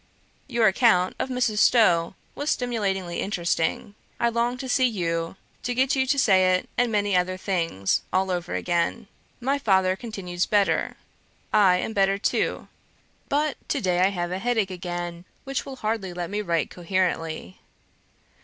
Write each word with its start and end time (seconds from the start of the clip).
Your 0.57 0.65
account 0.67 1.13
of 1.19 1.29
Mrs. 1.29 1.59
Stowe 1.59 2.15
was 2.33 2.49
stimulatingly 2.49 3.21
interesting. 3.21 3.93
I 4.19 4.29
long 4.29 4.57
to 4.57 4.67
see 4.67 4.87
you, 4.87 5.35
to 5.61 5.75
get 5.75 5.95
you 5.95 6.07
to 6.07 6.17
say 6.17 6.55
it, 6.55 6.67
and 6.75 6.91
many 6.91 7.15
other 7.15 7.37
things, 7.37 8.01
all 8.11 8.31
over 8.31 8.55
again. 8.55 9.05
My 9.39 9.59
father 9.59 9.95
continues 9.95 10.47
better. 10.47 10.97
I 11.53 11.75
am 11.75 11.93
better 11.93 12.17
too; 12.17 12.67
but 13.29 13.57
to 13.69 13.79
day 13.79 13.99
I 13.99 14.09
have 14.09 14.31
a 14.31 14.39
headache 14.39 14.71
again, 14.71 15.23
which 15.43 15.67
will 15.67 15.75
hardly 15.75 16.13
let 16.15 16.31
me 16.31 16.41
write 16.41 16.71
coherently. 16.71 17.59